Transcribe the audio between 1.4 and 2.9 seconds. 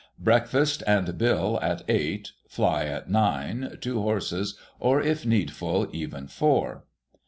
at eight. Fly